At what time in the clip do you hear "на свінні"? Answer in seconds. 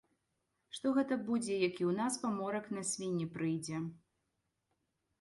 2.79-3.31